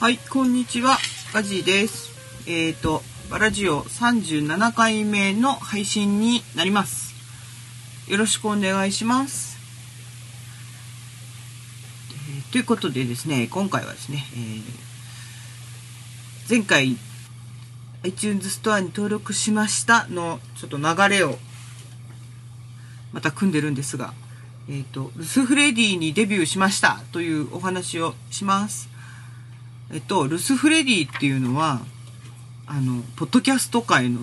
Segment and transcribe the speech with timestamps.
[0.00, 0.96] はい、こんにちは。
[1.34, 2.08] ガジです。
[2.48, 7.12] えっ、と、バラジオ37回目の配信になります。
[8.08, 9.58] よろしくお願いします。
[12.34, 14.62] えーということでですね、今回はですね、えー
[16.48, 16.96] 前回
[18.02, 21.36] iTunes ストアに登録しましたのちょっと流れを
[23.12, 24.14] また組んでるんですが、
[24.66, 28.89] えっ、と、ルスフレディにデビューしましたというお話をします。
[29.92, 31.80] えっと、ルスフレディっていうのは、
[32.66, 34.20] あの、ポッドキャスト界の、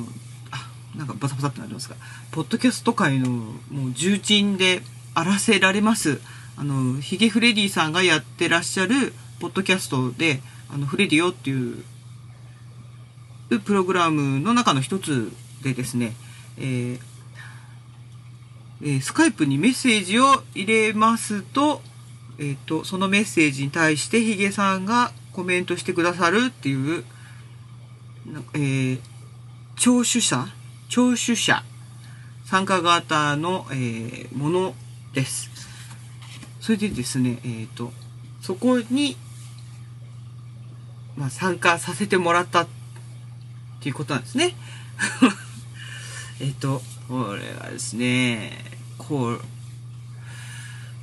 [0.51, 1.95] あ、なんかバサバサってなりますが、
[2.31, 4.81] ポッドキャスト界のもう重鎮で
[5.13, 6.21] あらせられます、
[6.55, 10.41] あの、ヒゲフレディさんがやってらっしゃるポッドキャストで、
[10.73, 11.83] あの、フレディオっていう
[13.65, 15.31] プログラムの中の一つ
[15.63, 16.13] でですね、
[16.57, 16.99] えー
[18.79, 21.81] えースカイプにメッセージを入れますと、
[22.37, 27.03] えっ、と、そのメッセージに対してヒゲさんがコメントしてくださるっていう、
[28.55, 28.99] えー
[29.75, 30.47] 聴取者
[30.89, 31.61] 聴取者
[32.43, 34.73] 参加型の、えーもの
[35.13, 35.51] です。
[36.59, 37.93] それでですね、えっ、と、
[38.41, 39.15] そこに、
[41.15, 42.67] まあ、参加させてもらったっ
[43.79, 44.55] ていうことなんですね。
[46.41, 48.65] えっと、これはですね、
[48.97, 49.41] こう、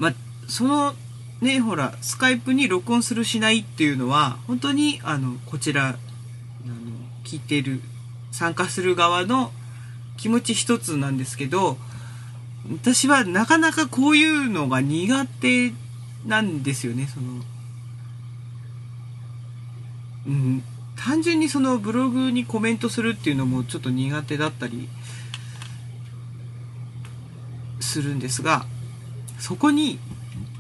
[0.00, 0.14] まあ、
[0.48, 0.96] その、
[1.40, 5.96] ね、ほら、スカイプに録音するしないっていうのは、本当に、あの、こちら、あの、
[7.24, 7.80] 聞いてる、
[8.30, 9.52] 参加する側の
[10.16, 11.78] 気持ち一つなんですけど、
[12.70, 15.72] 私はなかなかこういうのが苦手
[16.26, 17.42] なんですよね、その、
[20.26, 20.62] うん、
[20.96, 24.88] 単純にそのブログにコメントするっていうのもちょっと苦手だったり
[27.80, 28.64] するんですが
[29.38, 29.98] そこに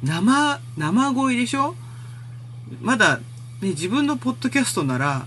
[0.04, 1.74] 生生声でしょ？
[2.82, 3.18] まだ、
[3.60, 5.26] ね、自分のポッドキャストなら、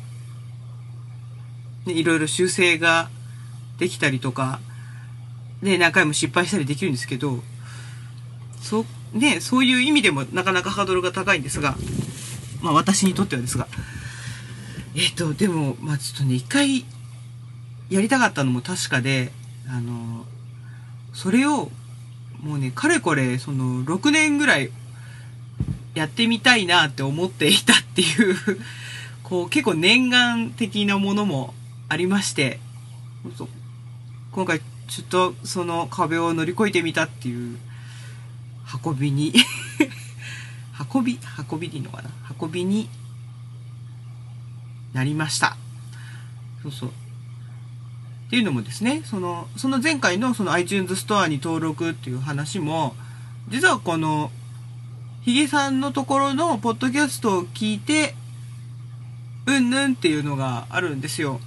[1.86, 3.10] ね、いろいろ修正が
[3.80, 4.60] できたりとか、
[5.62, 7.40] ね、何回も失敗したりできるんですけど
[8.62, 11.76] そ,、ね、そういう意味でもなかなかハードルが高いんですが、
[12.62, 13.68] まあ私にとってはですが。
[14.96, 16.84] えっ、と、でも、まあちょっとね、一回
[17.90, 19.32] やりたかったのも確かで、
[19.70, 20.26] あの、
[21.14, 21.72] それを、
[22.42, 24.72] もうね、かれこれ、その、6年ぐらい
[25.96, 28.36] やってみたいなって思っていたっていう、
[29.24, 31.54] こう、結構念願的なものも
[31.90, 32.60] ありまして、
[34.32, 37.58] 今回、ちょっとその壁を乗り越えてみたっていう、
[38.84, 39.34] 運びに、
[40.94, 41.20] 運び、
[41.52, 42.10] 運びでいいのかな？
[42.40, 42.90] 運びに
[44.94, 45.58] なりました。
[46.62, 46.92] そうそう。
[48.28, 52.94] っていうのもですね、その、その前回のその iTunes ストアに登録っていう話も、
[53.48, 54.32] 実はこの、
[55.22, 58.16] ヒゲさんのところのポッドキャストを聞いて、
[59.46, 61.40] うんぬんっていうのがあるんですよ。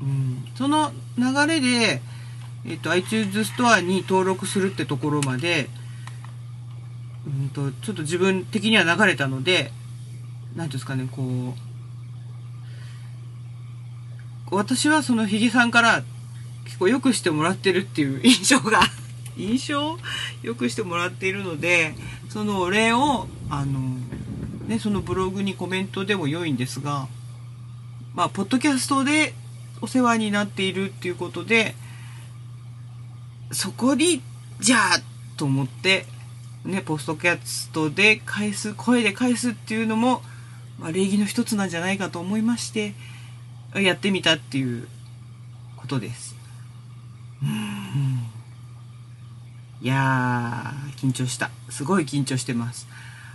[0.00, 2.00] うん、その流れで、
[2.64, 5.68] えっ、と、iTunes ストアに登録するってところまで、
[7.26, 9.72] うんと、ちょっと自分的には流れたので、
[10.54, 11.69] なんていうんですかね、こう、
[14.50, 16.02] 私はそのヒゲさんから
[16.64, 18.80] 結構良くしてもらってるっていう印象が。
[19.36, 19.98] 印象
[20.42, 21.94] 良くしてもらっているので
[22.28, 23.80] そのお礼をあの
[24.66, 27.08] ねそのブログにコメントでも良いんですが
[28.14, 29.34] まあポッドキャストで
[29.80, 31.74] お世話になっているっていうことで
[33.52, 34.20] そこに
[34.58, 35.00] じゃあ
[35.36, 36.06] と思って
[36.64, 40.22] ねポストキャストで返す声で返すっていうのも、
[40.78, 42.94] まあ、礼儀の一つなんじゃないかと思いまして
[43.74, 44.88] やってみたっていう
[45.76, 46.36] ことです。
[49.82, 51.50] いやー、緊張した。
[51.70, 52.86] すごい緊張してます。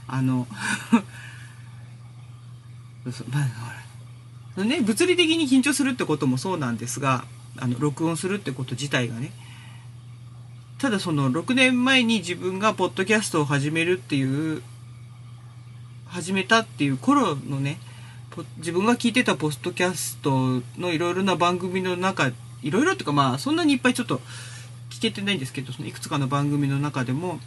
[0.07, 0.47] あの、
[3.31, 3.43] まあ、
[4.55, 4.65] ほら。
[4.65, 7.25] ね、物理的に緊張するってこともそうなんですが、
[7.57, 9.31] あの、録音するってこと自体がね。
[10.77, 14.61] ただその、6年前に自分がポッドキャストを始めるっていう、
[16.07, 17.79] 始めたっていう頃のね、
[18.57, 24.19] 自分が聞いてたポッドキャストのいろいろな番組の中いろいろっていうかまあそんなにいっぱいちょっと
[24.89, 27.39] 聞けてないんですけどそのいくつかの番組の中でも、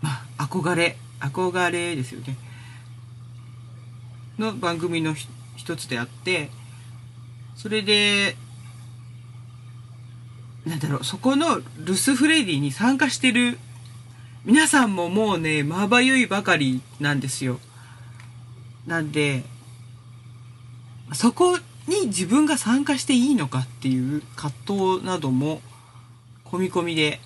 [0.00, 2.36] まあ憧れ憧れですよね。
[4.38, 5.14] の番組の
[5.56, 6.50] 一つであって
[7.56, 8.36] それで
[10.64, 13.58] なんだろうそこのルスフレディに参加してる
[14.44, 17.58] 皆さんももうねまばゆいばかりなんですよ。
[18.88, 19.44] なんで、
[21.12, 25.60] そこに自分が参加していいのかっていう葛藤なども
[26.46, 27.20] 込み込みで、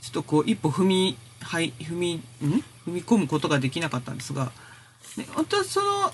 [0.00, 2.22] ちょっとこう一歩踏みはい踏みん？
[2.40, 4.50] 踏み込むことができなかったんですが、
[5.16, 6.10] ね、本当はその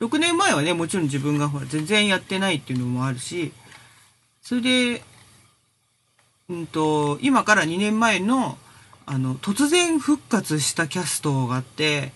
[0.00, 3.52] 6年前はねもちろん自分がほら全然やってないっていうのもあるし
[4.42, 5.02] それで
[6.48, 8.58] うんと今から2年前の
[9.06, 12.12] あの突然復活したキャストがあって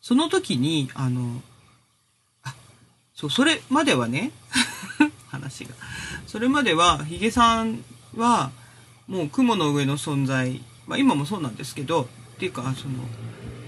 [0.00, 1.42] その時にあの
[2.42, 2.54] あ
[3.14, 4.32] そうそれまではね
[5.28, 5.74] 話が。
[6.26, 7.84] それまではヒゲさん
[8.16, 8.50] は
[9.06, 12.06] もう雲の上の存在、まあ、今もそうなんですけどっ
[12.38, 12.94] ていうかその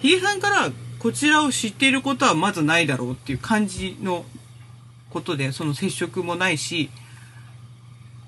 [0.01, 4.25] ヒゲさんからこちらを知っていることはまずないだろうっていう感じの
[5.11, 6.91] ことでその接触もないし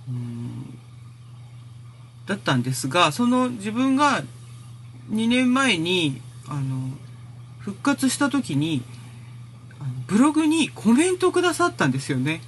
[0.08, 0.37] うん
[2.28, 4.22] だったんですがその自分が
[5.10, 6.90] 2年前にあの
[7.58, 8.82] 復活した時に
[10.06, 12.40] ブログにコメントくださったんですよね。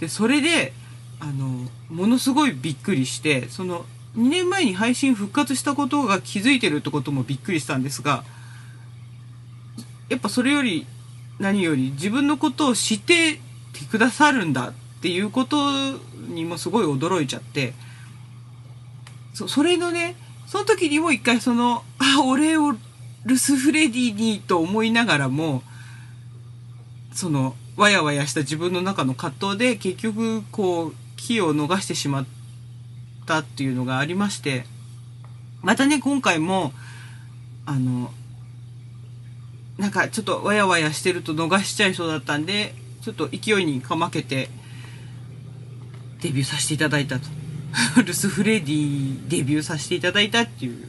[0.00, 0.72] でそれで
[1.20, 3.84] あのものすごいびっくりしてその
[4.16, 8.24] 2年前に配信復活したことが気づいてるってこともびっくりしたんですが
[10.08, 10.86] やっぱそれより
[11.38, 13.40] 何より自分のことを知って
[13.72, 14.72] てくださるんだっ
[15.02, 15.56] ていうこと
[16.28, 17.74] にもすごい驚いちゃって
[19.36, 20.16] そそれのね
[20.46, 22.74] その時にも一回そのあ俺を
[23.26, 25.62] ルスフレディにと思いながらも
[27.12, 32.26] そのわやわやした自分の中の葛藤で結局こう気を逃してしまっ
[33.26, 34.64] たっていうのがありまして
[35.60, 36.72] またね今回も
[37.66, 38.10] あの
[39.76, 44.48] なんかちょっとわやわやしてると逃しちゃいそうだったんでちょっと勢いにかまけて
[46.22, 47.45] デビューさせていただいたと。
[48.04, 50.88] ルス・フレディデビューさせていただいたっていう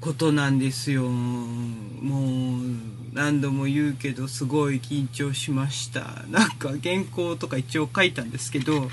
[0.00, 1.08] ことなんですよ。
[1.08, 2.60] もう
[3.14, 6.24] 何度も言うけどすごい緊張しました。
[6.28, 8.90] なんか原稿とか一応書いたんですけど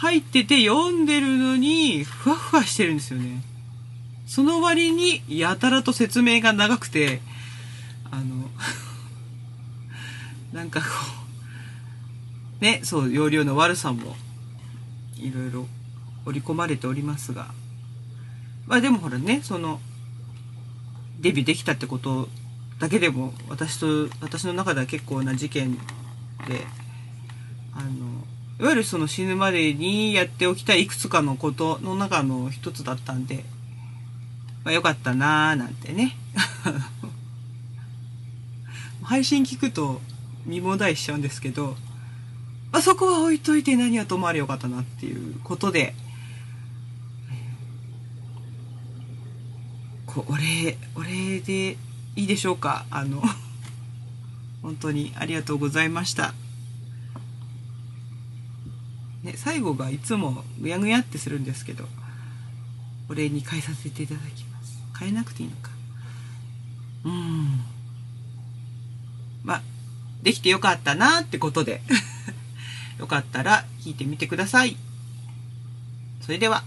[0.00, 3.42] 書いてて読んでるのにふわふわしてるんですよね。
[4.26, 7.20] その割にやたらと説明が長くて
[8.10, 8.50] あの
[10.52, 10.86] なんかこ
[12.60, 14.16] うねそう容量の悪さも
[15.18, 15.66] いろいろ
[16.26, 17.48] 織り込まれておりますが
[18.66, 19.80] まあでもほらねその
[21.20, 22.28] デビューできたってこと
[22.78, 25.80] だけでも私と私の中では結構な事件で
[27.74, 27.90] あの
[28.60, 33.44] いわゆるその死ぬまでにやっておきたいいくつかのことの中の一つだったんで
[34.64, 36.16] まあ、よかったなーなんてね。
[39.04, 40.00] 配信聞くと
[40.46, 41.76] 身もだいしちゃうんですけど、
[42.74, 45.94] あ、そこは置いといて何はともあれよかったなっていうことで、
[50.06, 51.76] こお礼お礼で
[52.16, 52.84] いいでしょうか。
[52.90, 53.22] あの
[54.60, 56.34] 本当にありがとうございました。
[59.22, 61.84] ね、最後がいつもぐやぐやってするんですけど
[63.08, 64.78] お礼に返させていただきます。
[64.98, 65.70] 変えなくていいのか。
[67.04, 67.60] うん。
[69.44, 69.62] ま
[70.24, 71.80] できてよかったなってことで。
[72.98, 74.76] よかったら聞いてみてください。
[76.20, 76.62] それでは。